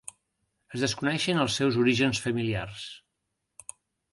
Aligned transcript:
Es 0.77 0.85
desconeixen 0.85 1.41
els 1.43 1.59
seus 1.61 1.77
orígens 1.83 2.23
familiars. 2.25 2.87